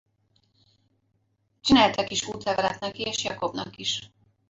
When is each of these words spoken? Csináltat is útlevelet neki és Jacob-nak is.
Csináltat 1.61 2.09
is 2.09 2.27
útlevelet 2.27 2.79
neki 2.79 3.01
és 3.07 3.23
Jacob-nak 3.23 3.77
is. 3.77 4.11